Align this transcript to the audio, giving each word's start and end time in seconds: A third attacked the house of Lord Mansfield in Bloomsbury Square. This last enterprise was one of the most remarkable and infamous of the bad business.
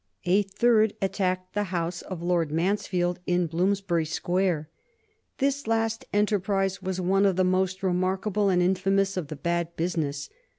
A 0.25 0.41
third 0.41 0.95
attacked 0.99 1.53
the 1.53 1.65
house 1.65 2.01
of 2.01 2.23
Lord 2.23 2.51
Mansfield 2.51 3.19
in 3.27 3.45
Bloomsbury 3.45 4.05
Square. 4.05 4.67
This 5.37 5.67
last 5.67 6.05
enterprise 6.11 6.81
was 6.81 6.99
one 6.99 7.23
of 7.23 7.35
the 7.35 7.43
most 7.43 7.83
remarkable 7.83 8.49
and 8.49 8.63
infamous 8.63 9.15
of 9.15 9.27
the 9.27 9.35
bad 9.35 9.75
business. 9.75 10.27